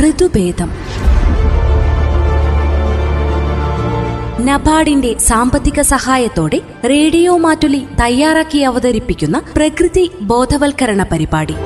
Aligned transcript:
ഋതുഭേദം 0.00 0.70
നബാർഡിന്റെ 4.40 5.16
സാമ്പത്തിക 5.18 5.80
സഹായത്തോടെ 5.80 6.58
റേഡിയോ 6.84 7.36
മാറ്റുലി 7.36 7.86
തയ്യാറാക്കി 8.00 8.58
അവതരിപ്പിക്കുന്ന 8.58 9.42
പ്രകൃതി 9.56 10.10
ബോധവൽക്കരണ 10.20 11.02
പരിപാടി. 11.02 11.56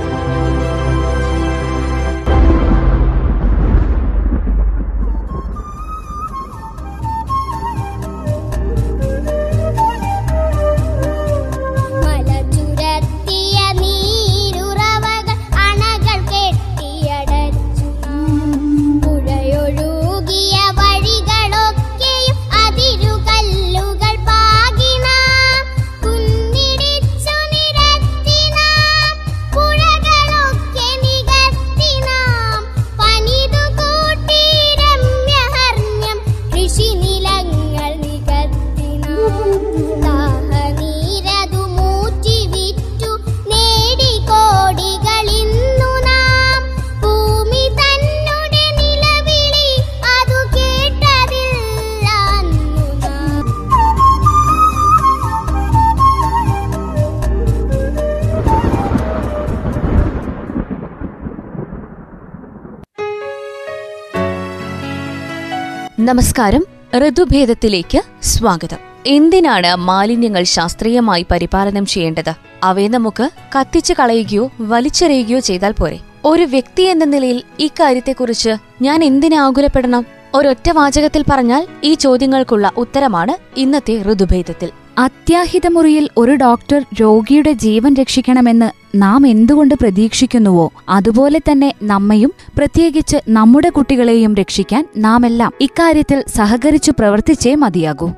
നമസ്കാരം. 66.05 66.65
ഋതുഭേദത്തിലേക്ക് 67.09 68.03
സ്വാഗതം. 68.23 68.77
എന്തിനാണ് 69.07 69.77
മാലിന്യങ്ങൾ 69.77 70.43
ശാസ്ത്രീയമായി 70.43 71.27
പരിപാലനം 71.31 71.87
ചെയ്യേണ്ടത്? 71.87 72.33
അവയെ 72.63 72.89
നമുക്ക് 72.89 73.31
കത്തിച്ചു 73.59 73.95
കളയുകയോ 74.01 74.51
വലിച്ചെറിയുകയോ 74.61 75.39
ചെയ്താൽ 75.39 75.73
പോരെ. 75.73 76.01
ഒരു 76.25 76.43
വ്യക്തി 76.43 76.83
എന്ന 76.83 77.05
നിലയിൽ 77.05 77.43
ഇക്കാര്യത്തെക്കുറിച്ച് 77.59 78.57
ഞാൻ 78.83 79.05
എന്തിനെ 79.05 79.37
ആകുലപ്പെടണം? 79.37 80.07
ഒരൊറ്റ 80.35 80.71
വാചകത്തിൽ 80.71 81.25
പറഞ്ഞാൽ 81.31 81.67
ഈ 81.85 81.95
ചോദ്യങ്ങൾക്കുള്ള 81.95 82.73
ഉത്തരമാണ് 82.77 83.61
ഇന്നത്തെ 83.61 84.03
ഋതുഭേദത്തിൽ. 84.13 84.71
അത്യാഹിത 84.99 85.67
മുറിയിൽ 85.67 86.09
ഒരു 86.19 86.33
ഡോക്ടർ 86.33 86.85
രോഗിയുടെ 87.01 87.53
ജീവൻ 87.53 87.95
രക്ഷിക്കണമെന്ന് 87.95 88.71
നാം 89.03 89.27
എന്തുകൊണ്ട് 89.27 89.75
പ്രതീക്ഷിക്കുന്നുവോ 89.75 90.73
അതുപോലെ 90.89 91.39
തന്നെ 91.39 91.75
നമ്മയും 91.83 92.33
പ്രത്യേകിച്ച് 92.59 93.17
നമ്മുടെ 93.29 93.69
കുട്ടികളെയും 93.69 94.35
രക്ഷിക്കാൻ 94.35 94.89
നാം 94.97 95.27
എല്ലാം 95.27 95.53
ഇക്കാര്യത്തിൽ 95.61 96.25
സഹകരിച്ചു 96.29 96.91
പ്രവർത്തിച്ചേ 96.91 97.55
മതിയാകൂ. 97.55 98.11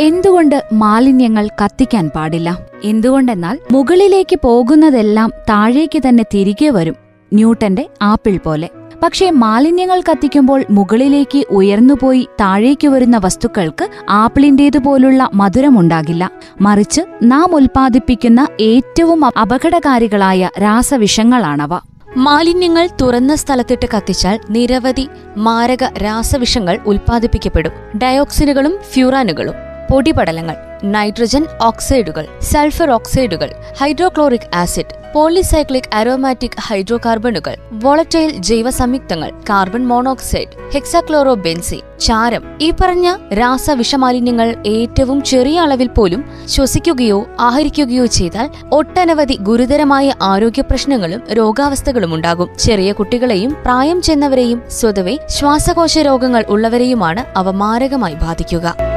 എന്തുകൊണ്ട് 0.00 0.64
മാലിന്യങ്ങൾ 0.72 1.48
കത്തിക്കാൻ 1.64 2.10
പാടില്ല? 2.16 2.58
എന്തുകൊണ്ടെന്നാൽ 2.84 3.58
മുകളിലേക്ക് 3.72 4.38
പോകുന്നതെല്ലാം 4.44 5.32
താഴേക്ക് 5.50 6.02
തന്നെ 6.08 6.24
തിരികെ 6.34 6.70
വരും 6.70 6.96
ന്യൂട്ടന്റെ 7.32 7.88
ആപ്പിൾ 8.02 8.36
പോലെ. 8.36 8.68
പക്ഷേ 9.02 9.30
മാലിന്യങ്ങൾ 9.30 10.02
കത്തിക്കുമ്പോൾ 10.10 10.64
മുകളിലേക്ക് 10.70 11.44
ഉയർന്നുപോയി 11.50 12.28
താഴേക്ക് 12.40 12.88
വരുന്ന 12.88 13.16
വസ്തുക്കൾക്ക് 13.16 13.88
ആപ്പിളിന്റേതുപോലുള്ള 14.10 15.30
മധുരമുണ്ടാകില്ല. 15.34 16.30
മറിച്ച് 16.60 17.00
നാം 17.22 17.54
ഉൽപ്പാദിപ്പിക്കുന്ന 17.54 18.46
ഏറ്റവും 18.60 19.24
അപകടകാരികളായ 19.24 20.50
രാസവിഷങ്ങളാണവ. 20.62 21.80
മാലിന്യങ്ങൾ 22.16 22.88
തുറന്ന 23.00 23.34
സ്ഥലത്തിട്ട് 23.34 23.86
കത്തിച്ചാൽ 23.96 24.40
നിരവധി 24.50 25.08
മാരക 25.36 25.84
രാസവിഷങ്ങൾ 25.84 26.78
ഉൽപ്പാദിപ്പിക്കപ്പെടും. 26.86 27.98
ഡയോക്സിനുകളും 27.98 28.78
ഫ്യൂറാനുകളും. 28.92 29.54
പൊടിപടലങ്ങൾ. 29.92 30.71
നൈട്രജൻ 30.84 31.46
ഓക്സൈഡുകൾ 31.62 32.26
സൾഫർ 32.40 32.90
ഓക്സൈഡുകൾ 32.90 33.50
ഹൈഡ്രോക്ലോറിക് 33.80 34.50
ആസിഡ് 34.54 35.02
പോളിസൈക്ലിക് 35.12 35.88
അരോമാറ്റിക് 35.92 36.60
ഹൈഡ്രോകാർബണുകൾ 36.60 37.54
വോളറ്റൈൽ 37.72 38.30
ജൈവ 38.30 38.70
സംയുക്തങ്ങൾ 38.70 39.30
കാർബൺ 39.50 39.88
മോണോക്സൈഡ് 39.88 40.48
ഹെക്സാക്ലോറോ 40.74 41.34
ബെൻസി 41.34 41.82
ചാരം 41.98 42.42
ഈ 42.60 42.72
പറഞ്ഞ 42.80 43.16
രാസവിഷമാലിന്യങ്ങൾ 43.32 44.56
ഏറ്റവും 44.66 45.22
ചെറിയ 45.22 45.60
അളവിൽ 45.60 45.88
പോലും 45.88 46.24
ശ്വസിക്കുകയോ 46.48 47.26
ആഹരിക്കുകയോ 47.40 48.06
ചെയ്താൽ 48.06 48.48
ഒട്ടനവധി 48.72 49.36
ഗുരുതരമായ 49.40 50.12
ആരോഗ്യ 50.22 50.62
പ്രശ്നങ്ങളും 50.62 51.22
രോഗാവസ്ഥകളും 51.32 52.14
ഉണ്ടാകും. 52.14 52.56
ചെറിയ 52.58 52.92
കുട്ടികളെയും 52.92 53.56
പ്രായം 53.62 54.02
ചെന്നവരെയും 54.02 54.62
സ്വതവേ 54.68 55.18
ശ്വാസകോശ 55.28 55.98
രോഗങ്ങൾ 55.98 56.44
ഉള്ളവരെയുമാണ് 56.48 57.38
അവ 57.38 57.50
മാരകമായി 57.50 58.14
ബാധിക്കുക. 58.14 58.91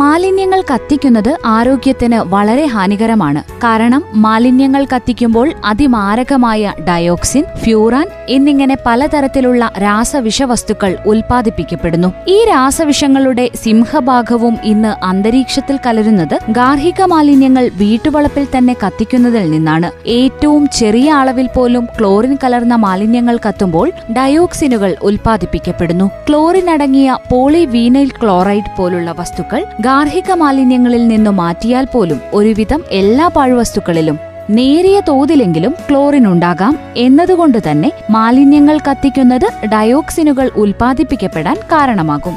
മാലിന്യങ്ങൾ 0.00 0.60
കത്തിക്കുന്നത് 0.74 1.30
ആരോഗ്യത്തിന് 1.46 2.18
വളരെ 2.32 2.64
ഹാനികരമാണ്. 2.66 3.40
കാരണം 3.56 4.02
മാലിന്യങ്ങൾ 4.14 4.86
കത്തിക്കുമ്പോൾ 4.94 5.52
അതിമാരകമായ 5.64 6.72
ഡയോക്സിൻ 6.88 7.44
ഫ്യൂറാൻ 7.56 8.06
എന്നിങ്ങനെ 8.28 8.76
പലതരത്തിലുള്ള 8.86 9.72
രാസവിഷവസ്തുക്കൾ 9.82 10.96
ഉൽപ്പാദിപ്പിക്കപ്പെടുന്നു. 11.06 12.08
ഈ 12.28 12.44
രാസവിഷങ്ങളുടെ 12.44 13.50
സിംഹഭാഗവും 13.64 14.58
ഇന്ന് 14.64 14.92
അന്തരീക്ഷത്തിൽ 15.04 15.78
കലരുന്നത് 15.86 16.36
ഗാർഹിക 16.50 17.02
മാലിന്യങ്ങൾ 17.02 17.70
വീട്ടുവളപ്പിൽ 17.74 18.46
തന്നെ 18.56 18.76
കത്തിക്കുന്നതിൽ 18.86 19.50
നിന്നാണ്. 19.50 19.90
ഏറ്റവും 20.08 20.68
ചെറിയ 20.68 21.08
അളവിൽ 21.12 21.48
പോലും 21.56 21.88
ക്ലോറിൻ 21.98 22.36
കലർന്ന 22.44 22.74
മാലിന്യങ്ങൾ 22.74 23.38
കത്തുമ്പോൾ 23.48 23.88
ഡയോക്സിനുകൾ 24.16 24.96
ഉൽപ്പാദിപ്പിക്കപ്പെടുന്നു. 25.02 26.10
ക്ലോറിൻ 26.28 26.70
അടങ്ങിയ 26.70 27.16
പോളിവീനൈൽ 27.32 28.12
ക്ലോറൈഡ് 28.22 28.72
പോലുള്ള 28.78 29.10
വസ്തുക്കൾ 29.18 29.64
ഗാർഹിക 29.88 30.30
മാലിന്യങ്ങളിൽ 30.32 31.02
നിന്നു 31.08 31.30
മാറ്റിയാൽ 31.30 31.84
പോലും 31.92 32.18
ഒരുവിധം 32.32 32.80
എല്ലാ 33.00 33.26
പാഴ്വസ്തുക്കളിലും 33.36 34.16
നേരിയ 34.50 34.96
തോതിലെങ്കിലും 35.08 35.72
ക്ലോറിൻ 35.86 36.24
ഉണ്ടാകാം 36.32 36.74
എന്നതുകൊണ്ട് 36.96 37.58
തന്നെ 37.66 37.90
മാലിന്യങ്ങൾ 38.10 38.76
കത്തിക്കുന്നത് 38.88 39.48
ഡയോക്സിനുകൾ 39.66 40.46
ഉൽപ്പാദിപ്പിക്കപ്പെടാൻ 40.56 41.56
കാരണമാകും. 41.72 42.36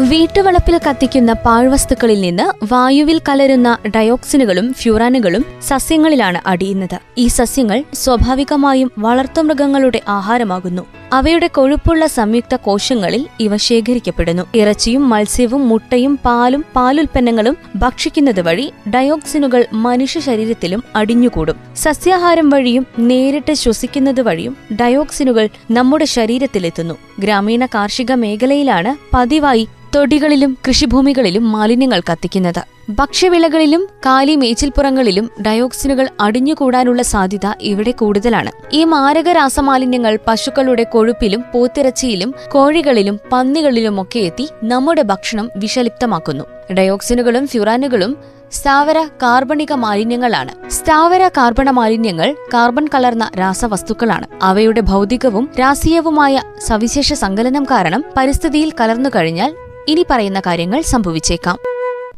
വീട്ടുവളപ്പിൽ 0.00 0.78
കത്തിക്കുന്ന 0.78 1.32
പാഴ്വസ്തുക്കളിൽ 1.32 2.20
നിന്ന് 2.20 2.64
വായുവിൽ 2.72 3.20
കലരുന്ന 3.28 3.78
ഡയോക്സിനുകളും 3.86 4.72
ഫ്യൂറാനുകളും 4.72 5.44
സസ്യങ്ങളിലാണ് 5.62 6.40
അടിയുന്നത്. 6.46 6.98
ഈ 7.18 7.26
സസ്യങ്ങൾ 7.26 7.84
സ്വാഭാവികമായും 7.94 8.90
വളർത്തുമൃഗങ്ങളുടെ 8.98 10.00
ആഹാരമാകുന്നു. 10.08 10.82
അവയുടെ 11.12 11.46
കൊഴുപ്പുള്ള 11.46 12.06
സംയുക്ത 12.06 12.54
കോശങ്ങളിൽ 12.54 13.26
ഇവ 13.40 13.56
ശേഖരിക്കപ്പെടുന്നു. 13.56 14.42
ഇറച്ചിയും 14.54 15.08
മത്സ്യവും 15.08 15.68
മുട്ടയും 15.68 16.18
പാലും 16.24 16.64
പാലുൽപ്പന്നങ്ങളും 16.76 17.56
ഭക്ഷിക്കുന്നത് 17.76 18.40
വഴി 18.40 18.72
ഡയോക്സിനുകൾ 18.90 19.66
മനുഷ്യ 19.72 20.20
ശരീരത്തിലും 20.20 20.84
അടിഞ്ഞുകൂടും. 20.96 21.56
സസ്യാഹാരം 21.76 22.50
വഴിയും 22.50 22.86
നേരിട്ട് 22.98 23.52
ശ്വസിക്കുന്നത് 23.52 24.20
വഴിയും 24.20 24.56
ഡയോക്സിനുകൾ 24.80 25.48
നമ്മുടെ 25.70 26.04
ശരീരത്തിലെത്തുന്നു. 26.04 26.94
ഗ്രാമീണ 27.18 27.66
കാർഷിക 27.66 28.12
മേഖലയിലാണ് 28.12 29.16
പതിവായി 29.16 29.68
തൊടികളിലും 29.94 30.58
കൃഷിഭൂമികളിലും 30.68 31.52
മാലിന്യങ്ങൾ 31.52 32.00
കത്തിക്കുന്നത്. 32.00 32.62
ഭക്ഷ്യവിളകളിലും 32.90 33.88
കാലി 34.06 34.36
മേച്ചിൽപ്പുറങ്ങളിലും 34.36 35.30
ഡയോക്സിനുകൾ 35.46 36.08
അടിഞ്ഞുകൂടാനുള്ള 36.20 37.02
സാധ്യത 37.02 37.46
ഇവിടെ 37.60 37.90
കൂടുതലാണ്. 37.90 38.50
ഈ 38.72 38.84
മാരക 38.84 39.28
രാസമാലിന്യങ്ങൾ 39.28 40.18
പശുക്കളുടെ 40.26 40.82
കൊഴുപ്പിലും 40.82 41.44
പോത്തിറച്ചിയിലും 41.54 42.34
കോഴികളിലും 42.48 43.20
പന്നികളിലുമൊക്കെ 43.32 44.18
എത്തി 44.18 44.48
നമ്മുടെ 44.62 45.02
ഭക്ഷണം 45.02 45.50
വിഷലിപ്തമാക്കുന്നു. 45.56 46.44
ഡയോക്സിനുകളും 46.74 47.46
ഫ്യുറാനുകളും 47.46 48.16
സ്ഥാവര 48.52 49.06
കാർബണിക 49.22 49.72
മാലിന്യങ്ങളാണ്. 49.72 50.70
സ്ഥാവര 50.70 51.28
കാർബണ 51.28 51.70
മാലിന്യങ്ങൾ 51.70 52.36
കാർബൺ 52.54 52.88
കലർന്ന 52.94 53.30
രാസവസ്തുക്കളാണ്. 53.38 54.26
അവയുടെ 54.42 54.80
ഭൗതികവും 54.80 55.48
രാസീയവുമായ 55.60 56.40
സവിശേഷ 56.66 57.12
സങ്കലനം 57.12 57.64
കാരണം 57.64 58.04
പരിസ്ഥിതിയിൽ 58.16 58.72
കലർന്നു 58.80 59.10
കഴിഞ്ഞാൽ 59.16 59.54
ഇനി 59.88 60.06
പറയുന്ന 60.10 60.40
കാര്യങ്ങൾ 60.40 60.80
സംഭവിച്ചേക്കാം. 60.80 61.58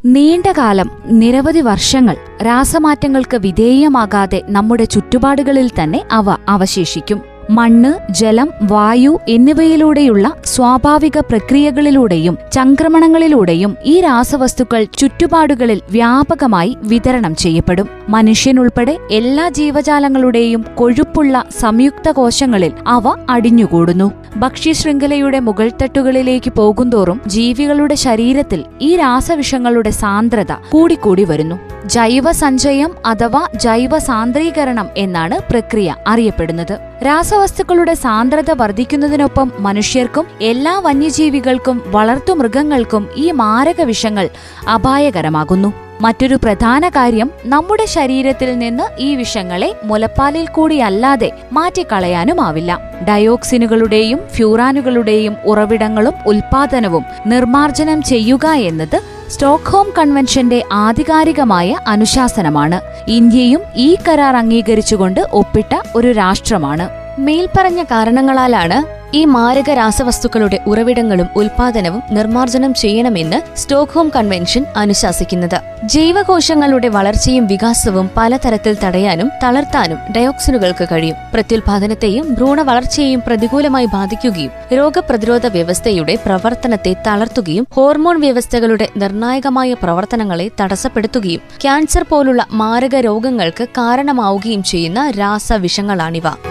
നീണ്ടകാലം 0.05 0.91
നിരവധി 1.07 1.61
വർഷങ്ങൾ 1.61 2.17
രാസമാറ്റങ്ങൾക്ക് 2.43 3.37
വിധേയമാകാതെ 3.37 4.43
നമ്മുടെ 4.49 4.85
ചുറ്റുപാടുകളിൽ 4.85 5.71
തന്നെ 5.83 6.05
അവ 6.13 6.25
അവശേഷിക്കും. 6.49 7.30
മണ്ണ് 7.51 8.13
ജലം 8.13 8.49
വായു 8.63 9.21
എന്നിവയിലൂടെയുള്ള 9.29 10.33
സ്വാഭാവിക 10.45 11.19
പ്രക്രിയകളിലൂടെയും 11.19 12.39
ചംക്രമണങ്ങളിലൂടെയും 12.53 13.77
ഈ 13.85 14.01
രാസവസ്തുക്കൾ 14.01 14.85
ചുറ്റുപാടുകളിൽ 14.85 15.81
വ്യാപകമായി 15.91 16.77
വിതരണം 16.83 17.37
ചെയ്യപ്പെടും. 17.37 17.89
മനുഷ്യനുൾപ്പെടെ 18.09 18.99
എല്ലാ 19.11 19.49
ജീവജാലങ്ങളുടെയും 19.49 20.65
കൊഴുപ്പുള്ള 20.75 21.45
സംയുക്ത 21.61 22.11
കോശങ്ങളിൽ 22.11 22.73
അവ 22.87 23.17
അടിഞ്ഞുകൂടുന്നു. 23.31 24.11
ഭക്ഷ്യശൃംഖലയുടെ 24.37 25.39
മുകൾത്തട്ടുകളിലേക്ക് 25.39 26.53
പോകുന്തോറും 26.53 27.21
ജീവികളുടെ 27.27 27.95
ശരീരത്തിൽ 27.95 28.65
ഈ 28.81 28.97
രാസവിഷങ്ങളുടെ 28.97 29.91
സാന്ദ്രത 29.91 30.53
കൂടിക്കൂടി 30.53 31.25
വരുന്നു. 31.25 31.59
ജൈവ 31.87 32.31
സഞ്ചയം 32.33 32.91
അഥവാ 33.07 33.47
ജൈവ 33.57 33.99
സാന്ദ്രീകരണം 33.99 34.89
എന്നാണ് 34.97 35.39
പ്രക്രിയ 35.51 35.95
അറിയപ്പെടുന്നത്. 36.07 36.90
രാസവസ്തുക്കളുടെ 37.03 37.95
സാന്ദ്രത 37.95 38.51
വർദ്ധിക്കുന്നതിനൊപ്പം 38.51 39.53
മനുഷ്യർക്കും 39.59 40.27
എല്ലാ 40.41 40.79
വന്യജീവികൾക്കും 40.79 41.83
വളർത്തുമൃഗങ്ങൾക്കും 41.87 43.09
ഈ 43.17 43.31
മാരക 43.31 43.81
വിഷങ്ങൾ 43.83 44.29
അപായകരമാകുന്നു. 44.69 45.90
മറ്റൊരു 46.01 46.35
പ്രധാന 46.35 46.89
കാര്യം 46.89 47.31
നമ്മുടെ 47.45 47.87
ശരീരത്തിൽ 47.87 48.59
നിന്ന് 48.59 49.01
ഈ 49.01 49.17
വിഷങ്ങളെ 49.17 49.77
മുലപ്പാലിൽ 49.85 50.49
കൂടിയല്ലാതെ 50.49 51.33
മാറ്റിക്കളയാനുമാവില്ല. 51.53 52.81
ഡയോക്സിനുകളുടെയും 53.09 54.21
ഫ്യൂറാനുകളുടെയും 54.35 55.37
ഉറവിടങ്ങളും 55.45 56.15
ഉൽപാദനവും 56.27 57.05
നിർമ്മാർജനം 57.27 58.03
ചെയ്യുക 58.03 58.47
എന്നത് 58.47 59.01
സ്റ്റോക്ക്ഹോം 59.31 59.93
കൺവെൻഷന്റെ 59.99 60.65
ആധികാരികമായ 60.73 61.77
അനുശാസനമാണ്. 61.87 62.81
ഇന്ത്യയും 63.09 63.61
ഈ 63.77 63.97
കരാർ 64.09 64.37
അംഗീകരിച്ചുകൊണ്ട് 64.37 65.21
ഒപ്പിട്ട 65.21 65.83
ഒരു 65.97 66.13
രാഷ്ട്രമാണ്. 66.13 67.00
മേൽപ്പറഞ്ഞ 67.19 67.83
കാരണങ്ങളാലാണ് 67.83 69.01
ഈ 69.17 69.25
മാരക 69.25 69.71
രാസവസ്തുക്കളുടെ 69.71 70.61
ഉറവിടങ്ങളും 70.67 71.29
ഉൽപാദനവും 71.37 72.03
നിർമ്മാർജനം 72.11 72.75
ചെയ്യണമെന്ന് 72.75 73.59
സ്റ്റോക്ക്ഹോം 73.59 74.13
കൺവെൻഷൻ 74.17 74.65
അനുശാസിക്കുന്നത്. 74.77 75.61
ജൈവകോശങ്ങളുടെ 75.85 76.89
വളർച്ചയും 76.89 77.47
വികാസവും 77.47 78.11
പലതരത്തിൽ 78.17 78.77
തടയാനും 78.85 79.31
തളർത്താനും 79.45 79.99
ഡയോക്സിനുകൾക്ക് 80.17 80.89
കഴിയും. 80.93 81.17
പ്രത്യുൽപാദനത്തെയും 81.35 82.35
ഭ്രൂണ 82.35 82.63
വളർച്ചയെയും 82.63 83.23
പ്രതികൂലമായി 83.27 83.87
ബാധിക്കുകയും 83.87 84.51
രോഗപ്രതിരോധ 84.73 85.47
വ്യവസ്ഥയുടെ 85.47 86.19
പ്രവർത്തനത്തെ 86.27 86.97
തളർത്തുകയും 87.07 87.67
ഹോർമോൺ 87.71 88.21
വ്യവസ്ഥകളുടെ 88.21 88.89
നിർണായകമായ 88.97 89.73
പ്രവർത്തനങ്ങളെ 89.73 90.51
തടസ്സപ്പെടുത്തുകയും 90.61 91.41
ക്യാൻസർ 91.61 92.03
പോലുള്ള 92.03 92.47
മാരക 92.53 92.97
രോഗങ്ങൾക്ക് 92.97 93.69
കാരണമാവുകയും 93.69 94.63
ചെയ്യുന്ന 94.63 95.11
രാസവിഷങ്ങളാണിവ. 95.11 96.50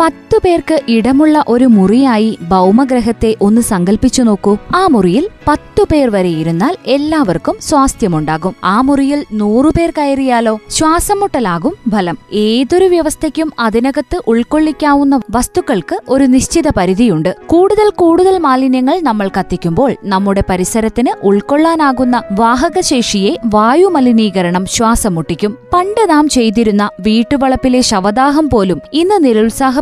പത്തു 0.00 0.38
പേർക്ക് 0.44 0.80
ഇടമുള്ള 0.88 1.44
ഒരു 1.48 1.64
മുറിയായി 1.64 2.38
ഭൗമഗ്രഹത്തെ 2.48 3.36
ഒന്ന് 3.40 3.60
സങ്കല്പിച്ചു 3.60 4.22
നോക്കൂ. 4.22 4.56
ആ 4.74 4.86
മുറിയിൽ 4.86 5.28
പത്തു 5.48 5.82
പേർ 5.92 6.10
വരെ 6.10 6.28
ഇരുന്നാൽ 6.28 6.76
എല്ലാവർക്കും 6.86 7.56
സ്വാസ്ഥ്യമുണ്ടാകും. 7.60 8.54
ആ 8.64 8.80
മുറിയിൽ 8.80 9.24
നൂറുപേർ 9.32 9.92
കയറിയാലോ? 9.98 10.58
ശ്വാസം 10.70 11.20
മുട്ടലാകും 11.20 11.74
ഫലം. 11.92 12.18
ഏതൊരു 12.32 12.84
വ്യവസ്ഥയ്ക്കും 12.84 13.52
അതിനകത്ത് 13.58 14.20
ഉൾക്കൊള്ളിക്കാവുന്ന 14.26 15.20
വസ്തുക്കൾക്ക് 15.30 16.00
ഒരു 16.08 16.24
നിശ്ചിത 16.24 16.68
പരിധിയുണ്ട്. 16.76 17.36
കൂടുതൽ 17.46 17.90
കൂടുതൽ 17.90 18.38
മാലിന്യങ്ങൾ 18.38 19.00
നമ്മൾ 19.00 19.30
കത്തിക്കുമ്പോൾ 19.38 19.96
നമ്മുടെ 20.04 20.44
പരിസരത്തിന് 20.50 21.26
ഉൾക്കൊള്ളാനാകുന്ന 21.26 22.22
വാഹകശേഷിയെ 22.32 23.36
വായുമലിനീകരണം 23.46 24.66
ശ്വാസം 24.66 25.14
മുട്ടിക്കും. 25.14 25.58
പണ്ട് 25.74 26.10
നാം 26.10 26.28
ചെയ്തിരുന്ന 26.28 26.90
വീട്ടുവളപ്പിലെ 27.00 27.80
ശവദാഹം 27.80 28.50
പോലും 28.50 28.80
ഇന്ന് 28.92 29.24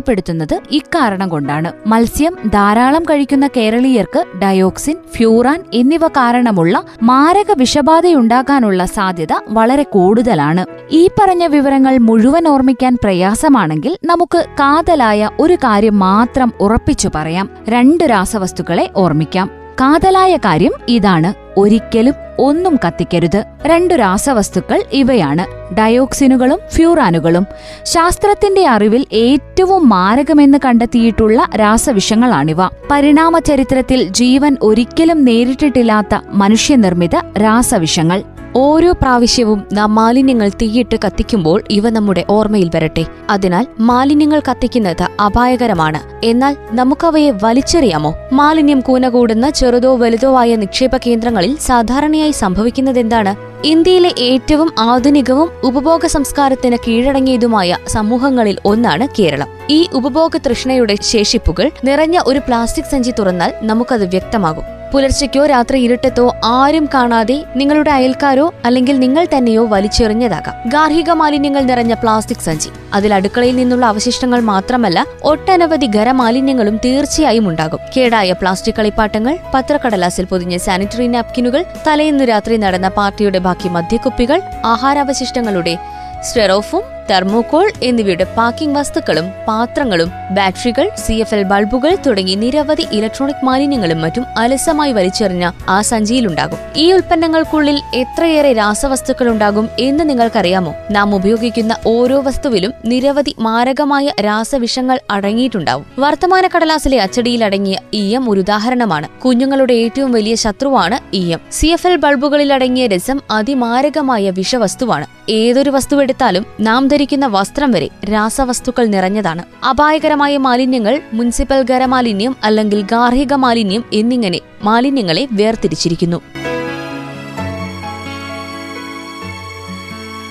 നിരുത്സാഹപ്പെടുത്തുന്നത് 0.09 0.59
ഇക്കാരണം 0.71 1.29
കൊണ്ടാണ്. 1.29 1.71
മത്സ്യം 1.87 2.37
ധാരാളം 2.53 3.03
കഴിക്കുന്ന 3.03 3.49
കേരളീയർക്ക് 3.57 4.23
ഡയോക്സിൻ 4.43 4.95
ഫ്യൂറാൻ 5.15 5.63
എന്നിവ 5.73 6.07
കാരണമുള്ള 6.07 6.83
മാരക 7.03 7.51
വിഷബാധയുണ്ടാകാനുള്ള 7.57 8.85
സാധ്യത 8.85 9.33
വളരെ 9.47 9.83
കൂടുതലാണ്. 9.83 10.65
ഈ 10.91 11.07
പറഞ്ഞ 11.07 11.45
വിവരങ്ങൾ 11.45 11.97
മുഴുവൻ 11.97 12.47
ഓർമ്മിക്കാൻ 12.47 12.97
പ്രയാസമാണെങ്കിൽ 13.03 13.97
നമുക്ക് 14.03 14.45
കാതലായ 14.59 15.29
ഒരു 15.39 15.55
കാര്യം 15.55 15.99
മാത്രം 15.99 16.53
ഉറപ്പിച്ചു 16.59 17.09
പറയാം. 17.15 17.49
രണ്ട് 17.69 18.03
രാസവസ്തുക്കളെ 18.03 18.89
ഓർമ്മിക്കാം. 18.95 19.49
കാതലായ 19.81 20.37
കാര്യം 20.37 20.71
ഇതാണ്. 20.89 21.44
ഒരിക്കലും 21.57 22.13
ഒന്നും 22.39 22.79
കത്തിക്കരുത്. 22.87 23.43
രണ്ടു 23.65 23.93
രാസവസ്തുക്കൾ 23.93 24.83
ഇവയാണ്. 24.93 25.75
ഡയോക്സിനുകളും 25.75 26.59
ഫ്യൂറാനുകളും. 26.71 27.47
ശാസ്ത്രത്തിന്റെ 27.83 28.67
അറിവിൽ 28.67 29.05
ഏറ്റവും 29.13 29.89
മാരകമെന്ന് 29.89 30.57
കണ്ടെത്തിയിട്ടുള്ള 30.65 31.47
രാസവിഷങ്ങളാണിവ. 31.55 32.57
പരിണാമ 32.91 33.39
ചരിത്രത്തിൽ 33.39 34.07
ജീവൻ 34.07 34.57
ഒരിക്കലും 34.61 35.25
നേരിട്ടിട്ടില്ലാത്ത 35.25 36.19
മനുഷ്യനിർമ്മിത 36.31 37.15
രാസവിഷങ്ങൾ. 37.43 38.23
ഓരോ 38.57 38.91
പ്രാവശ്യവും 38.91 39.67
നാം 39.73 39.95
മാലിന്യങ്ങൾ 39.95 40.49
തീയിട്ട് 40.49 40.95
കത്തിക്കുമ്പോൾ 41.05 41.63
ഇവ 41.69 41.89
നമ്മുടെ 41.89 42.25
ഓർമ്മയിൽ 42.29 42.71
വരട്ടെ. 42.75 43.05
അതിനാൽ 43.29 43.67
മാലിന്യങ്ങൾ 43.79 44.41
കത്തിക്കുന്നത് 44.51 45.21
അപായകരമാണ്. 45.21 46.25
എന്നാൽ 46.25 46.57
നമുക്കവയെ 46.71 47.31
വലിച്ചെറിയാമോ? 47.43 48.15
മാലിന്യം 48.33 48.79
കൂനകൂടുന്ന 48.79 49.49
ചെറുതോ 49.49 49.95
വലുതോ 49.95 50.37
ആയ 50.37 50.55
നിക്ഷേപ 50.55 50.97
കേന്ദ്രങ്ങളിൽ 50.97 51.57
സാധാരണയായി 51.57 52.31
സംഭവിക്കുന്നതെന്താണ്? 52.31 53.35
ഇന്ത്യയിലെ 53.67 54.11
ഏറ്റവും 54.19 54.71
ആധുനികവും 54.79 55.49
ഉപഭോഗ 55.63 56.05
സംസ്കാരത്തിന് 56.05 56.77
കീഴടങ്ങിയതുമായ 56.87 57.77
സമൂഹങ്ങളിൽ 57.87 58.57
ഒന്നാണ് 58.65 59.07
കേരളം. 59.19 59.47
ഈ 59.69 59.87
ഉപഭോഗ 59.93 60.37
തൃഷ്ണയുടെ 60.37 60.95
ശേഷിപ്പുകൾ 61.01 61.71
നിറഞ്ഞ 61.83 62.19
ഒരു 62.25 62.39
പ്ലാസ്റ്റിക് 62.39 62.91
സഞ്ചി 62.91 63.11
തുറന്നാൽ 63.19 63.53
നമുക്കത് 63.61 64.05
വ്യക്തമാകും. 64.09 64.63
പുലർച്ചയ്ക്കോ 64.95 65.45
രാത്രി 65.45 65.79
ഇരുട്ടത്തോ 65.79 66.35
ആരും 66.43 66.89
കാണാതെ 66.93 67.43
നിങ്ങളുടെ 67.55 67.91
അയൽക്കാരോ 67.91 68.53
അല്ലെങ്കിൽ 68.65 68.99
നിങ്ങൾ 68.99 69.27
തന്നെയോ 69.37 69.65
വലിച്ചെറിഞ്ഞതാകാം. 69.65 70.69
ഗാർഹിക 70.69 71.11
മാലിന്യങ്ങൾ 71.11 71.61
നിറഞ്ഞ 71.61 71.93
പ്ലാസ്റ്റിക് 71.93 72.45
സഞ്ചി. 72.45 72.69
അതിൽ 72.93 73.13
അടുക്കളയിൽ 73.13 73.55
നിന്നുള്ള 73.55 73.85
അവശിഷ്ടങ്ങൾ 73.85 74.39
മാത്രമല്ല 74.39 75.05
ഒട്ടനവധി 75.23 75.85
ഖരമാലിന്യങ്ങളും 75.95 76.77
തീർച്ചയായും 76.85 77.49
ഉണ്ടാകും. 77.49 77.79
കേടായ 77.97 78.31
പ്ലാസ്റ്റിക് 78.31 78.75
കളിപ്പാട്ടങ്ങൾ 78.75 79.37
പത്രക്കടലാസിൽ 79.53 80.25
പൊതിഞ്ഞ 80.25 80.57
സാനിറ്ററി 80.57 81.07
നാപ്കിനുകൾ 81.07 81.63
തലേന്ന് 81.87 82.23
രാത്രി 82.23 82.57
നടന്ന 82.57 82.89
പാർട്ടിയുടെ 82.89 83.39
ബാക്കി 83.39 83.69
മദ്യക്കുപ്പികൾ 83.69 84.41
ആഹാരാവശിഷ്ടങ്ങളുടെ 84.65 85.77
സ്റ്റെറോഫും 86.23 86.94
തെർമോകോൾ 87.09 87.71
എന്നിവയുടെ 87.83 88.23
പാക്കിംഗ് 88.23 88.79
വസ്തുക്കളും 88.79 89.25
പാത്രങ്ങളും 89.47 90.09
ബാറ്ററികൾ 90.31 90.89
സി 91.05 91.13
എഫ് 91.13 91.35
എൽ 91.35 91.43
ബൾബുകൾ 91.43 91.97
തുടങ്ങി 92.05 92.35
നിരവധി 92.35 92.85
ഇലക്ട്രോണിക് 92.91 93.45
മാലിന്യങ്ങളും 93.45 94.01
മറ്റും 94.01 94.25
അലസമായി 94.37 94.91
വലിച്ചെറിഞ്ഞ 94.91 95.51
ആ 95.69 95.81
സഞ്ചിയിലുണ്ടാകും. 95.81 96.57
ഈ 96.75 96.91
ഉൽപ്പന്നങ്ങൾക്കുള്ളിൽ 96.91 97.81
എത്രയേറെ 97.93 98.53
രാസവസ്തുക്കൾ 98.53 99.29
ഉണ്ടാകും 99.29 99.69
എന്ന് 99.79 100.09
നിങ്ങൾക്കറിയാമോ? 100.09 100.73
നാം 100.91 101.15
ഉപയോഗിക്കുന്ന 101.15 101.75
ഓരോ 101.85 102.21
വസ്തുവിലും 102.21 102.73
നിരവധി 102.85 103.35
മാരകമായ 103.39 104.11
രാസവിഷങ്ങൾ 104.21 104.99
അടങ്ങിയിട്ടുണ്ടാവും. 105.11 105.85
വർത്തമാന 105.99 106.49
കടലാസിലെ 106.55 106.97
അച്ചടിയിൽ 106.97 107.45
അടങ്ങിയ 107.45 107.77
ഈയം 107.93 108.29
ഒരു 108.29 108.39
ഉദാഹരണമാണ്. 108.39 109.07
കുഞ്ഞുങ്ങളുടെ 109.19 109.73
ഏറ്റവും 109.73 110.11
വലിയ 110.11 110.35
ശത്രുവാണ് 110.35 111.15
ഈയം. 111.15 111.39
സി 111.51 111.67
എഫ് 111.67 111.87
എൽ 111.87 111.95
ബൾബുകളിൽ 111.95 112.53
അടങ്ങിയ 112.53 112.87
രസം 112.87 113.21
അതിമാരകമായ 113.31 114.29
വിഷവസ്തുവാണ്. 114.29 115.07
ഏതൊരു 115.29 115.69
വസ്തുവെടുത്താലും 115.69 116.45
നാം 116.59 116.87
ധരിക്കുന്ന 116.95 117.27
വസ്ത്രം 117.27 117.71
വരെ 117.71 117.87
രാസവസ്തുക്കൾ 118.11 118.85
നിറഞ്ഞതാണ്. 118.95 119.43
അപായകരമായ 119.69 120.33
മാലിന്യങ്ങൾ 120.47 120.95
മുനിസിപ്പൽ 121.13 121.61
ഖരമാലിന്യം 121.71 122.35
അല്ലെങ്കിൽ 122.43 122.81
ഗാർഹിക 122.93 123.33
മാലിന്യം 123.45 123.83
എന്നിങ്ങനെ 123.93 124.41
മാലിന്യങ്ങളെ 124.63 125.25
വേർതിരിച്ചിരിക്കുന്നു. 125.39 126.19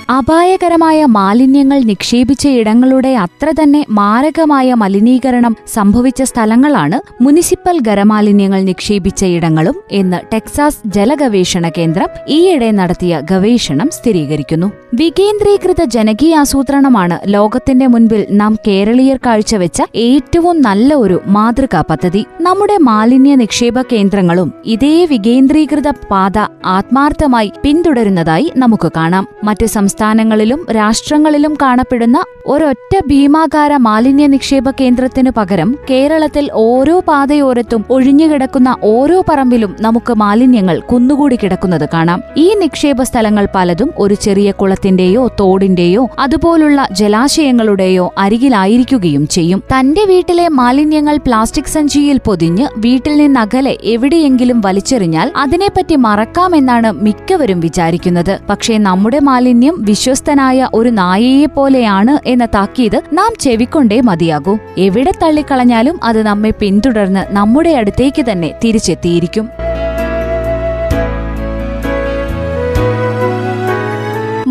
അപായകരമായ 0.08 1.04
മാലിന്യങ്ങൾ 1.04 1.78
നിക്ഷേപിച്ച 1.78 2.48
ഇടങ്ങളുടെ 2.48 3.14
അത്ര 3.14 3.52
തന്നെ 3.62 3.86
മാരകമായ 3.90 4.74
മലിനീകരണം 4.74 5.56
സംഭവിച്ച 5.74 6.22
സ്ഥലങ്ങളാണ് 6.22 7.22
മുനിസിപ്പൽ 7.22 7.78
ഖരമാലിന്യങ്ങൾ 7.88 8.60
നിക്ഷേപിച്ച 8.60 9.24
ഇടങ്ങളും 9.24 9.80
എന്ന് 9.92 10.20
ടെക്സാസ് 10.32 10.78
ജലഗവേഷണ 10.86 11.68
കേന്ദ്രം 11.68 12.08
ഈയിടെ 12.28 12.70
നടത്തിയ 12.70 13.20
ഗവേഷണം 13.30 13.90
സ്ഥിരീകരിക്കുന്നു. 13.92 14.70
വികേന്ദ്രീകൃത 14.94 15.84
ജനകീയാസൂത്രണമാണ് 15.84 17.18
ലോകത്തിന്റെ 17.26 17.86
മുൻപിൽ 17.86 18.26
നാം 18.30 18.56
കേരളീയർ 18.68 19.18
കാഴ്ചവെച്ച 19.26 19.82
ഏറ്റവും 19.94 20.60
നല്ല 20.60 20.94
ഒരു 20.94 21.20
മാതൃകാ 21.26 21.84
പദ്ധതി. 21.90 22.24
നമ്മുടെ 22.40 22.78
മാലിന്യ 22.78 23.34
നിക്ഷേപ 23.34 23.82
കേന്ദ്രങ്ങളും 23.82 24.52
ഇതേ 24.66 25.04
വികേന്ദ്രീകൃത 25.04 25.88
പാത 26.10 26.38
ആത്മാർത്ഥമായി 26.64 27.52
പിന്തുടരുന്നതായി 27.62 28.52
നമുക്ക് 28.56 28.92
കാണാം. 28.96 29.26
മറ്റ് 29.44 29.66
സംസ്ഥാന 29.66 29.92
സംസ്ഥാനങ്ങളിലും 29.94 30.60
രാഷ്ട്രങ്ങളിലും 30.70 31.52
കാണപ്പെടുന്ന 31.62 32.18
ഒരൊറ്റ 32.46 32.92
ഭീമാകാര 33.06 33.72
മാലിന്യ 33.76 34.26
നിക്ഷേപ 34.26 34.70
കേന്ദ്രത്തിനു 34.70 35.30
പകരം 35.36 35.68
കേരളത്തിൽ 35.90 36.50
ഓരോ 36.52 36.96
പാതയോരത്തും 37.08 37.84
ഒഴിഞ്ഞുകിടക്കുന്ന 37.90 38.76
ഓരോ 38.82 39.24
പറമ്പിലും 39.28 39.76
നമുക്ക് 39.80 40.12
മാലിന്യങ്ങൾ 40.12 40.80
കുന്നുകൂടി 40.92 41.36
കിടക്കുന്നത് 41.36 41.86
കാണാം. 41.92 42.22
ഈ 42.36 42.46
നിക്ഷേപ 42.54 43.02
സ്ഥലങ്ങൾ 43.02 43.48
പലതും 43.54 43.90
ഒരു 43.98 44.14
ചെറിയ 44.14 44.50
കുളത്തിന്റെയോ 44.50 45.22
തോടിന്റെയോ 45.40 46.08
അതുപോലുള്ള 46.18 46.88
ജലാശയങ്ങളുടെയോ 46.92 48.06
അരികിലായിരിക്കുകയും 48.18 49.26
ചെയ്യും. 49.26 49.62
തന്റെ 49.74 50.04
വീട്ടിലെ 50.04 50.48
മാലിന്യങ്ങൾ 50.48 51.16
പ്ലാസ്റ്റിക് 51.16 51.72
സഞ്ചിയിൽ 51.76 52.20
പൊതിഞ്ഞ് 52.26 52.66
വീട്ടിൽ 52.78 53.16
നിന്നകലെ 53.16 53.76
എവിടെയെങ്കിലും 53.94 54.60
വലിച്ചെറിഞ്ഞാൽ 54.60 55.30
അതിനെപ്പറ്റി 55.36 55.96
മറക്കാമെന്നാണ് 56.08 56.92
മിക്കവരും 57.06 57.60
വിചാരിക്കുന്നത്. 57.60 58.34
പക്ഷേ 58.50 58.74
നമ്മുടെ 58.78 59.18
മാലിന്യം 59.30 59.83
വിശ്വസ്തനായ 59.84 60.68
ഒരു 60.74 60.88
നായയെ 60.88 61.46
പോലെയാണ് 61.46 62.28
എന്ന 62.28 62.46
താക്കീത് 62.46 63.02
നാം 63.12 63.32
ചെവിക്കൊണ്ടേ 63.40 64.00
മതിയാകൂ. 64.00 64.58
എവിടെ 64.78 65.12
തള്ളിക്കളഞ്ഞാലും 65.22 66.04
അത് 66.04 66.22
നമ്മെ 66.22 66.50
പിന്തുടർന്ന് 66.50 67.24
നമ്മുടെ 67.34 67.70
അടുത്തേക്ക് 67.70 68.24
തന്നെ 68.30 68.50
തിരിച്ചെത്തിയിരിക്കും. 68.64 69.48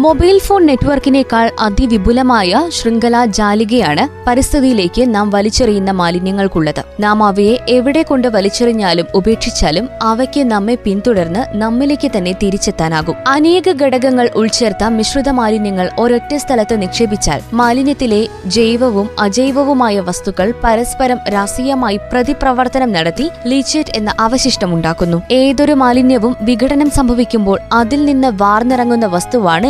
മൊബൈൽ 0.03 0.37
ഫോൺ 0.45 0.61
നെറ്റ്വർക്കിനേക്കാൾ 0.67 1.47
അതിവിപുലമായ 1.65 2.59
ശൃംഖല 2.77 3.15
ജാലികയാണ് 3.37 4.03
പരിസ്ഥിതിയിലേക്ക് 4.27 5.03
നാം 5.15 5.27
വലിച്ചെറിയുന്ന 5.35 5.91
മാലിന്യങ്ങൾക്കുള്ളത്. 5.99 6.79
നാം 7.03 7.17
അവയെ 7.27 7.53
എവിടെ 7.75 8.01
കൊണ്ട് 8.09 8.27
വലിച്ചെറിഞ്ഞാലും 8.35 9.07
ഉപേക്ഷിച്ചാലും 9.19 9.85
അവയ്ക്ക് 10.09 10.41
നമ്മെ 10.53 10.75
പിന്തുടർന്ന് 10.85 11.41
നമ്മിലേക്ക് 11.61 12.09
തന്നെ 12.15 12.33
തിരിച്ചെത്താനാകും. 12.43 13.17
അനേക 13.35 13.75
ഘടകങ്ങൾ 13.81 14.25
ഉൾച്ചേർത്ത 14.41 14.89
മിശ്രിത 14.97 15.29
മാലിന്യങ്ങൾ 15.39 15.89
ഒരൊറ്റ 16.05 16.33
സ്ഥലത്ത് 16.43 16.77
നിക്ഷേപിച്ചാൽ 16.83 17.39
മാലിന്യത്തിലെ 17.61 18.21
ജൈവവും 18.57 19.07
അജൈവവുമായ 19.27 19.99
വസ്തുക്കൾ 20.09 20.49
പരസ്പരം 20.65 21.21
രാസീയമായി 21.35 21.99
പ്രതിപ്രവർത്തനം 22.13 22.91
നടത്തി 22.97 23.27
ലീച്ചേറ്റ് 23.53 23.95
എന്ന 24.01 24.11
അവശിഷ്ടമുണ്ടാക്കുന്നു 24.27 25.21
ഏതൊരു 25.41 25.77
മാലിന്യവും 25.83 26.35
വിഘടനം 26.49 26.91
സംഭവിക്കുമ്പോൾ 26.99 27.59
അതിൽ 27.81 28.03
നിന്ന് 28.11 28.31
വാർന്നിറങ്ങുന്ന 28.43 29.05
വസ്തുവാണ് 29.15 29.69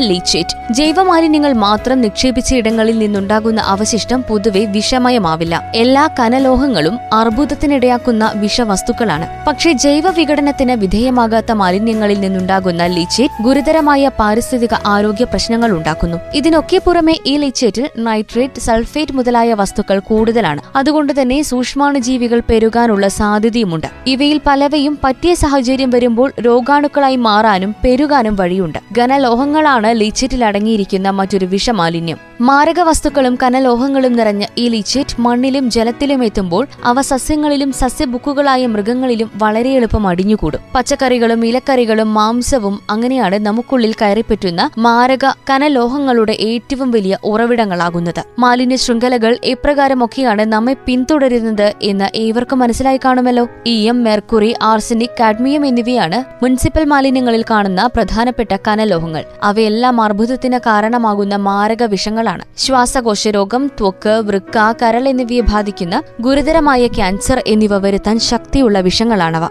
ജൈവമാലിന്യങ്ങൾ 0.72 1.54
മാത്രം 1.54 2.02
നിക്ഷേപിച്ച 2.02 2.56
ഇടങ്ങളിൽ 2.56 3.00
നിന്നുണ്ടാകുന്ന 3.00 3.62
അവശിഷ്ടം 3.62 4.24
പൊതുവെ 4.30 4.66
വിഷമയമാവില്ല. 4.66 5.72
എല്ലാ 5.76 6.10
കനലോഹങ്ങളും 6.20 7.00
അർബുദത്തിനിടയാക്കുന്ന 7.14 8.32
വിഷവസ്തുക്കളാണ്. 8.36 9.28
പക്ഷേ 9.48 9.72
ജൈവ 9.72 10.10
വിഘടനത്തിന് 10.10 10.72
വിധേയമാകാത്ത 10.72 11.52
മാലിന്യങ്ങളിൽ 11.52 12.20
നിന്നുണ്ടാകുന്ന 12.20 12.86
ലീച്ചേറ്റ് 12.86 13.44
ഗുരുതരമായ 13.44 14.08
പാരിസ്ഥിതിക 14.20 14.74
ആരോഗ്യ 14.86 15.24
പ്രശ്നങ്ങൾ 15.24 15.72
ഉണ്ടാക്കുന്നു. 15.72 16.18
ഇതിനൊക്കെ 16.34 16.82
പുറമെ 16.86 17.18
ഈ 17.26 17.38
ലീച്ചേറ്റിൽ 17.38 17.90
നൈട്രേറ്റ് 17.98 18.60
സൾഫേറ്റ് 18.60 19.14
മുതലായ 19.14 19.54
വസ്തുക്കൾ 19.54 20.00
കൂടുതലാണ്. 20.00 20.62
അതുകൊണ്ട് 20.76 21.22
തന്നെ 21.22 21.42
സൂക്ഷ്മാണുജീവികൾ 21.42 22.42
പെരുകാനുള്ള 22.50 23.08
സാധ്യതയുമുണ്ട്. 23.08 23.88
ഇവയിൽ 24.08 24.42
പലവയും 24.48 24.98
പറ്റിയ 25.04 25.34
സാഹചര്യം 25.34 25.90
വരുമ്പോൾ 25.90 26.34
രോഗാണുക്കളായി 26.42 27.16
മാറാനും 27.16 27.76
പെരുകാനും 27.84 28.36
വഴിയുണ്ട്. 28.36 28.80
ഘനലോഹങ്ങളാണ് 29.00 29.88
ലീച്ചേറ്റിൽ 30.14 30.46
അടങ്ങിയിരിക്കുന്ന 30.46 31.10
മറ്റൊരു 31.10 31.46
വിഷമാലിന്യം. 31.46 32.18
മാരക 32.42 32.80
വസ്തുക്കളും 32.80 33.38
കനലോഹങ്ങളും 33.44 34.14
നിറഞ്ഞ 34.14 34.46
ഈ 34.58 34.68
ലിച്ചറ്റ് 34.70 35.22
മണ്ണിലും 35.22 35.70
ജലത്തിലും 35.70 36.24
എത്തുമ്പോൾ 36.24 36.68
അവ 36.86 37.02
സസ്യങ്ങളിലും 37.02 37.72
സസ്യബുക്കുകളായ 37.72 38.66
മൃഗങ്ങളിലും 38.68 39.32
വളരെ 39.36 39.70
എളുപ്പം 39.70 40.08
അടിഞ്ഞുകൂടും. 40.08 40.60
പച്ചക്കറികളും 40.76 41.46
ഇലക്കറികളും 41.46 42.14
മാംസവും 42.14 42.80
അങ്ങനെയാണ് 42.90 43.40
നമുക്കുള്ളിൽ 43.40 43.94
കയറിപ്പറ്റുന്ന 44.02 44.70
മാരക 44.78 45.26
കനലോഹങ്ങളുടെ 45.50 46.38
ഏറ്റവും 46.40 46.92
വലിയ 46.92 47.18
ഉറവിടങ്ങളാകുന്നത്. 47.24 48.22
മാലിന്യ 48.40 48.76
ശൃംഖലകൾ 48.76 49.38
എപ്രകാരമൊക്കെയാണ് 49.44 50.46
നമ്മെ 50.46 50.76
പിന്തുടരുന്നത് 50.86 51.74
എന്ന് 51.82 52.10
ഏവർക്കും 52.16 52.60
മനസ്സിലായി 52.60 53.00
കാണുമല്ലോ. 53.06 53.48
ഈയം 53.68 54.04
മെർക്കുറി 54.04 54.54
ആർസിനിക് 54.62 55.18
കാഡ്മിയം 55.20 55.66
എന്നിവയാണ് 55.66 56.44
മുനിസിപ്പൽ 56.44 56.86
മാലിന്യങ്ങളിൽ 56.86 57.46
കാണുന്ന 57.50 57.90
പ്രധാനപ്പെട്ട 57.96 58.54
കനലോഹങ്ങൾ. 58.68 59.26
അവയെല്ലാം 59.44 60.03
അർബുദത്തിന് 60.04 60.58
കാരണമാകുന്ന 60.58 61.36
മാരക 61.36 61.84
വിഷങ്ങളാണ് 61.84 62.46
ശ്വാസകോശ 62.58 63.28
രോഗം 63.28 63.68
ത്വക്ക് 63.68 64.10
വൃക്ക 64.10 64.72
കരൾ 64.72 65.08
എന്നിവയെ 65.08 65.42
ബാധിക്കുന്ന 65.42 66.02
ഗുരുതരമായ 66.22 66.88
ക്യാൻസർ 66.88 67.44
എന്നിവ 67.48 67.78
വരുത്താൻ 67.78 68.20
ശക്തിയുള്ള 68.20 68.80
വിഷങ്ങളാണവ. 68.80 69.48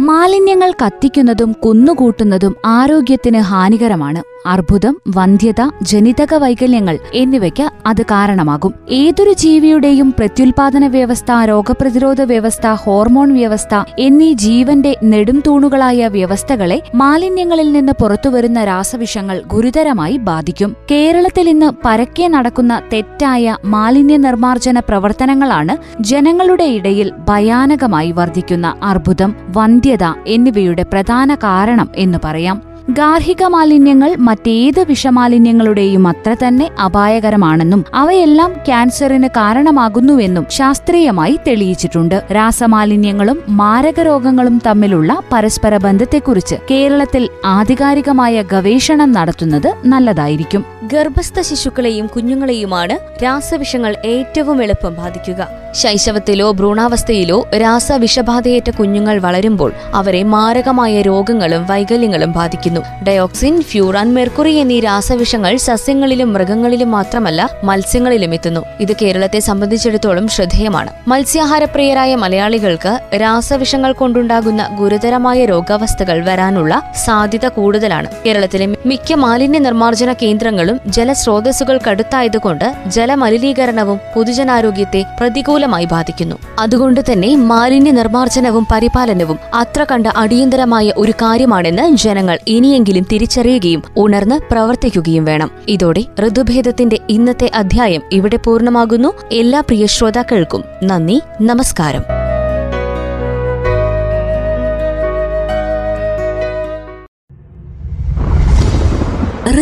മാലിന്യങ്ങൾ 0.00 0.72
കത്തിക്കുന്നതും 0.86 1.52
കുന്നുകൂട്ടുന്നതും 1.52 2.56
ആരോഗ്യത്തിന് 2.66 3.38
ഹാനികരമാണ്. 3.38 4.33
അർബുദം 4.46 5.00
വന്ധ്യത 5.08 5.70
ജനിതക 5.82 6.34
വൈകല്യങ്ങൾ 6.34 6.98
എന്നിവയ്ക്ക് 7.14 7.70
അത് 7.86 8.02
കാരണമാകും. 8.02 8.74
ഏതൊരു 8.90 9.32
ജീവിയുടെയും 9.32 10.14
പ്രത്യുൽപാദന 10.18 10.86
വ്യവസ്ഥ 10.86 11.32
രോഗപ്രതിരോധ 11.44 12.22
വ്യവസ്ഥ 12.22 12.66
ഹോർമോൺ 12.66 13.32
വ്യവസ്ഥ 13.32 13.82
എന്നീ 13.98 14.32
ജീവന്റെ 14.32 14.96
നെടും 15.04 15.42
തൂണുകളായ 15.46 16.08
വ്യവസ്ഥകളെ 16.08 16.82
മാലിന്യങ്ങളിൽ 16.94 17.72
നിന്ന് 17.72 17.92
പുറത്തുവരുന്ന 18.00 18.64
രാസവിഷങ്ങൾ 18.64 19.42
ഗുരുതരമായി 19.46 20.16
ബാധിക്കും. 20.16 20.76
കേരളത്തിൽ 20.90 21.48
ഇന്ന് 21.48 21.72
പരക്കെ 21.84 22.28
നടക്കുന്ന 22.28 22.82
തെറ്റായ 22.92 23.56
മാലിന്യ 23.64 24.16
നിർമ്മാർജന 24.16 24.78
പ്രവർത്തനങ്ങളാണ് 24.78 25.76
ജനങ്ങളുടെ 26.02 26.64
ഇടയിൽ 26.64 27.12
ഭയാനകമായി 27.28 28.12
വർദ്ധിക്കുന്ന 28.12 28.74
അർബുദം 28.82 29.34
വന്ധ്യത 29.56 30.04
എന്നിവയുടെ 30.26 30.82
പ്രധാന 30.82 31.34
കാരണം 31.34 31.88
എന്ന് 31.96 32.18
പറയാം. 32.24 32.73
ഗാർഹിക 32.90 33.44
മാലിന്യങ്ങൾ 33.44 34.16
മറ്റേത് 34.16 34.80
വിഷമാലിന്യങ്ങളുടെയും 34.80 36.08
അത്ര 36.08 36.34
തന്നെ 36.34 36.70
അപായകരമാണെന്നും 36.84 37.84
അവയെല്ലാം 37.94 38.52
ക്യാൻസറിന് 38.66 39.28
കാരണമാകുന്നുവെന്നും 39.28 40.46
ശാസ്ത്രീയമായി 40.50 41.38
തെളിയിച്ചിട്ടുണ്ട്. 41.48 42.22
രാസമാലിന്യങ്ങളും 42.32 43.42
മാരകരോഗങ്ങളും 43.48 44.62
തമ്മിലുള്ള 44.66 45.22
പരസ്പര 45.32 45.76
ബന്ധത്തെക്കുറിച്ച് 45.76 46.54
കേരളത്തിൽ 46.70 47.28
ആധികാരികമായ 47.44 48.42
ഗവേഷണം 48.42 49.12
നടത്തുന്നത് 49.12 49.74
നല്ലതായിരിക്കും. 49.86 50.64
ഗർഭസ്ഥ 50.82 51.40
ശിശുക്കളെയും 51.40 52.06
കുഞ്ഞുങ്ങളെയുമാണ് 52.06 53.24
രാസവിഷങ്ങൾ 53.24 53.96
ഏറ്റവും 54.04 54.62
എളുപ്പം 54.62 54.94
ബാധിക്കുക. 54.94 55.48
ശൈശവത്തിലോ 55.72 56.52
ഭ്രൂണാവസ്ഥയിലോ 56.52 57.48
രാസവിഷബാധയേറ്റ 57.54 58.70
കുഞ്ഞുങ്ങൾ 58.70 59.18
വളരുമ്പോൾ 59.18 59.72
അവരെ 59.94 60.22
മാരകമായ 60.22 61.02
രോഗങ്ങളും 61.02 61.66
വൈകല്യങ്ങളും 61.66 62.32
ബാധിക്കുന്നു. 62.32 62.73
ഡയോക്സിൻ 62.80 63.62
ഫ്യൂറാൻ 63.62 64.14
മെർക്കുറി 64.14 64.54
എന്നീ 64.54 64.80
രാസവിഷങ്ങൾ 64.80 65.56
സസ്യങ്ങളിലും 65.56 66.32
മൃഗങ്ങളിലും 66.32 66.90
മാത്രമല്ല 66.90 67.48
മത്സ്യങ്ങളിലും 67.64 68.34
എത്തുന്നു. 68.34 68.60
ഇത് 68.80 68.92
കേരളത്തെ 69.02 69.38
സംബന്ധിച്ചിടത്തോളം 69.38 70.28
ശ്രദ്ധേയമാണ്. 70.28 70.90
മത്സ്യാഹാരപ്രിയരായ 71.08 72.14
മലയാളികൾക്ക് 72.14 73.00
രാസവിഷങ്ങൾ 73.14 73.92
കൊണ്ടുണ്ടാകുന്ന 73.92 74.68
ഗുരുതരമായ 74.78 75.44
രോഗാവസ്ഥകൾ 75.44 76.24
വരാനുള്ള 76.24 76.82
സാധ്യത 77.04 77.48
കൂടുതലാണ്. 77.48 78.06
കേരളത്തിലെ 78.26 78.66
മിക്ക 78.86 79.14
മാലിന്യ 79.14 79.58
നിർമ്മാർജന 79.58 80.12
കേന്ദ്രങ്ങളും 80.12 80.80
ജലസ്രോതസ്സുകൾക്കടുത്തായതുകൊണ്ട് 80.86 82.74
ജലമലിനീകരണവും 82.86 84.00
പൊതുജനാരോഗ്യത്തെ 84.14 85.04
പ്രതികൂലമായി 85.20 85.84
ബാധിക്കുന്നു. 85.84 86.36
അതുകൊണ്ട് 86.58 87.00
തന്നെ 87.12 87.36
മാലിന്യ 87.36 87.90
നിർമ്മാർജനവും 87.90 88.66
പരിപാലനവും 88.72 89.38
അത്ര 89.54 89.84
കണ്ട 89.84 90.06
അടിയന്തരമായ 90.16 90.92
ഒരു 90.96 91.12
കാര്യമാണെന്ന് 91.12 91.96
ജനങ്ങൾ 91.96 92.38
ഇനിയെങ്കിലും 92.64 93.06
തിരിച്ചറിയുകയും 93.12 93.82
ഉണർന്ന് 93.96 94.40
പ്രവർത്തിക്കുകയും 94.50 95.24
വേണം. 95.24 95.50
ഇതോടെ 95.68 96.04
ഋതുഭേദത്തിന്റെ 96.26 97.00
ഇന്നത്തെ 97.10 97.50
അധ്യായം 97.54 98.02
ഇവിടെ 98.12 98.36
പൂർണമാകുന്നു. 98.36 99.12
എല്ലാ 99.32 99.60
പ്രിയ 99.60 99.86
ശ്രോതാക്കൾക്കും 99.86 100.64
നന്ദി 100.84 101.20
നമസ്കാരം. 101.42 102.02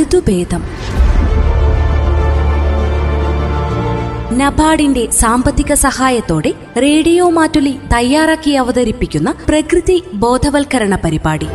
ഋതുഭേദം. 0.03 0.65
നബാർഡിന്റെ 4.39 5.11
സാമ്പത്തിക 5.11 5.75
സഹായത്തോടെ 5.75 6.53
റേഡിയോ 6.83 7.31
മാറ്റുലി 7.31 7.79
തയ്യാറാക്കി 7.95 8.51
അവതരിപ്പിക്കുന്ന 8.51 9.35
പ്രകൃതി 9.49 10.03
ബോധവൽക്കരണ 10.15 10.97
പരിപാടി. 11.05 11.47